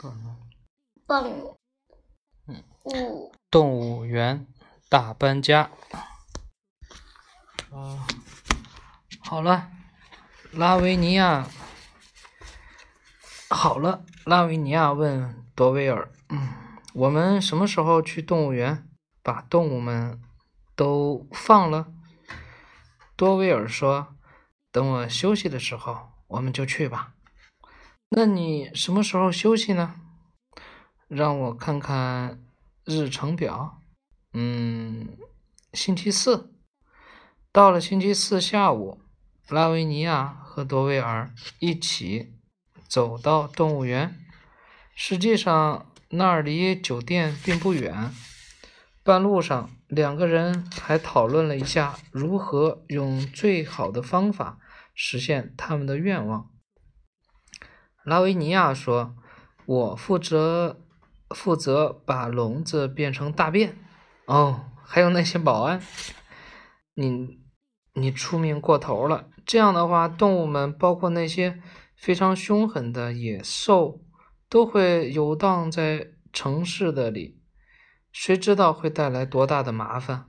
[0.00, 0.14] 动
[2.46, 4.46] 嗯物动物园
[4.88, 5.70] 大搬家。
[7.70, 8.06] 啊，
[9.20, 9.70] 好了，
[10.52, 11.46] 拉维尼亚。
[13.50, 16.48] 好了，拉维尼亚问多威尔：“嗯，
[16.94, 18.88] 我们什么时候去动物园
[19.22, 20.18] 把动物们
[20.74, 21.92] 都放了？”
[23.16, 24.16] 多威尔说
[24.72, 27.12] ：“等我休息的时候，我们就去吧。”
[28.12, 29.94] 那你什么时候休息呢？
[31.06, 32.44] 让我看看
[32.84, 33.82] 日程表。
[34.32, 35.16] 嗯，
[35.72, 36.52] 星期四。
[37.52, 39.00] 到了星期四下午，
[39.48, 42.34] 拉维尼亚和多维尔一起
[42.88, 44.18] 走到动物园。
[44.96, 48.10] 实际上，那儿离酒店并不远。
[49.04, 54.58] 半路上，两个人还讨论了一下如何用最好的方法
[54.96, 56.50] 实现他们的愿望。
[58.04, 59.14] 拉维尼亚说
[59.66, 60.80] ：“我负责
[61.30, 63.76] 负责把笼子变成大便。
[64.26, 65.82] 哦，还有那些保安，
[66.94, 67.40] 你
[67.94, 69.28] 你出名过头了。
[69.44, 71.60] 这样的话，动物们，包括那些
[71.96, 74.00] 非常凶狠的野兽，
[74.48, 77.40] 都会游荡在城市的里。
[78.12, 80.26] 谁知道会带来多大的麻烦？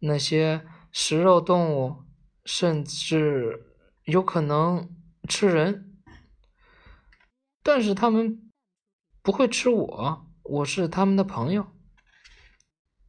[0.00, 2.04] 那些食肉动物
[2.44, 3.66] 甚至
[4.04, 4.88] 有可能
[5.28, 5.90] 吃人。”
[7.64, 8.50] 但是他们
[9.22, 11.66] 不会吃我，我是他们的朋友。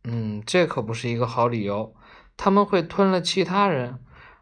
[0.05, 1.93] 嗯，这可不是一个好理由。
[2.37, 3.99] 他们会吞了其他人，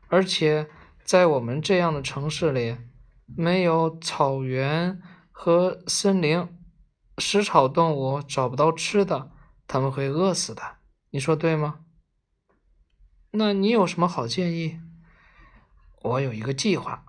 [0.09, 0.69] 而且
[1.03, 2.77] 在我们这样的城市里，
[3.25, 6.47] 没有草原和森林，
[7.17, 9.31] 食草动物找不到吃的，
[9.67, 10.77] 他们会饿死的。
[11.09, 11.79] 你说对吗？
[13.31, 14.79] 那你有什么好建议？
[16.03, 17.05] 我有一个计划。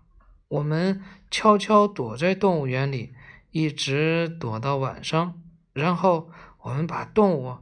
[0.48, 3.14] 我们悄悄躲在动物园里，
[3.50, 5.42] 一直躲到晚上，
[5.72, 6.30] 然后
[6.62, 7.58] 我们把动物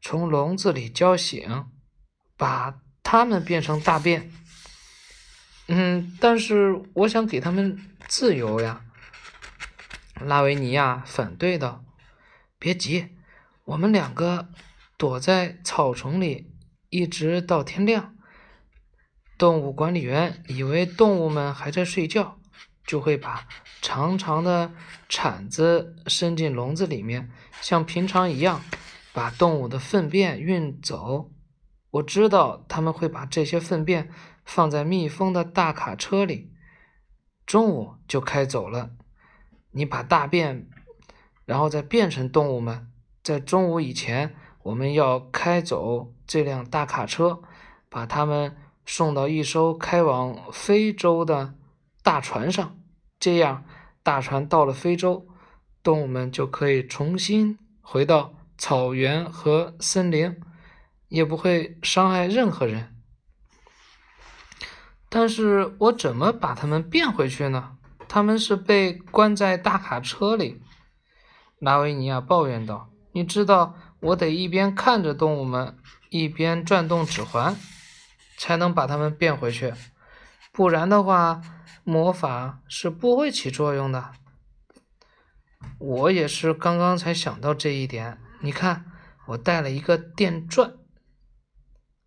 [0.00, 1.66] 从笼子里叫醒，
[2.36, 4.30] 把它们变成大便。
[5.68, 8.82] 嗯，但是我想给他们自由呀。
[10.20, 11.84] 拉维尼亚反对道
[12.58, 13.16] ：“别急，
[13.64, 14.48] 我们两个
[14.96, 16.52] 躲在草丛里，
[16.88, 18.16] 一直到天亮。”
[19.40, 22.36] 动物管理员以为动物们还在睡觉，
[22.84, 23.48] 就会把
[23.80, 24.74] 长长的
[25.08, 27.30] 铲子伸进笼子里面，
[27.62, 28.60] 像平常一样
[29.14, 31.30] 把动物的粪便运走。
[31.92, 34.10] 我知道他们会把这些粪便
[34.44, 36.52] 放在密封的大卡车里，
[37.46, 38.90] 中午就开走了。
[39.70, 40.68] 你把大便，
[41.46, 42.90] 然后再变成动物们。
[43.22, 47.40] 在中午以前，我们要开走这辆大卡车，
[47.88, 48.54] 把它们。
[48.92, 51.54] 送到一艘开往非洲的
[52.02, 52.76] 大船上，
[53.20, 53.64] 这样
[54.02, 55.28] 大船到了非洲，
[55.80, 60.40] 动物们就可以重新回到草原和森林，
[61.06, 62.96] 也不会伤害任何人。
[65.08, 67.76] 但是我怎么把它们变回去呢？
[68.08, 70.60] 他们是被关在大卡车里。
[71.60, 75.78] 拉维尼亚抱怨道：“你知道，我得一边看着动物们，
[76.08, 77.54] 一边转动指环。”
[78.40, 79.74] 才能把它们变回去，
[80.50, 81.42] 不然的话，
[81.84, 84.12] 魔法是不会起作用的。
[85.78, 88.18] 我也是刚刚才想到这一点。
[88.40, 88.86] 你看，
[89.26, 90.72] 我带了一个电钻，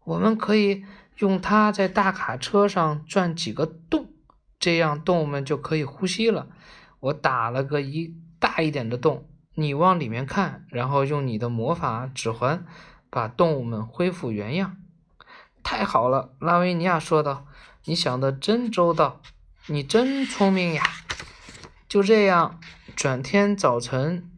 [0.06, 0.84] 我们可以
[1.18, 4.12] 用它在大卡车上钻几个洞，
[4.58, 6.48] 这样动物们就可以呼吸了。
[7.00, 12.66] 我打了个一大一点的洞，你往里面看，然后用你的魔法指环
[13.12, 14.78] 把动物们恢复原样。
[15.64, 17.48] 太好了，拉维尼亚说道
[17.86, 19.22] ：“你想的真周到，
[19.68, 20.84] 你真聪明呀！”
[21.88, 22.60] 就这样，
[22.96, 24.30] 转天早晨，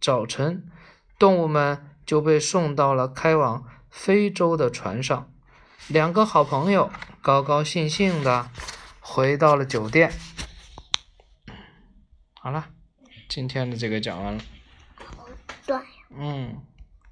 [0.00, 0.70] 早晨，
[1.18, 5.30] 动物们就被送到了开往非洲的船上。
[5.88, 8.48] 两个好朋友高高兴兴的
[9.00, 10.12] 回到了酒店。
[12.34, 12.68] 好了，
[13.28, 14.40] 今天的这个讲完了。
[14.96, 15.26] 好
[15.66, 15.88] 短呀。
[16.16, 16.62] 嗯，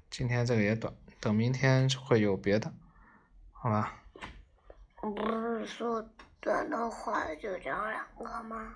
[0.09, 2.73] 今天这个也短，等明天会有别的。
[3.63, 3.93] 好吧。
[4.99, 6.05] 不是说
[6.41, 8.75] 短的话就讲两个吗？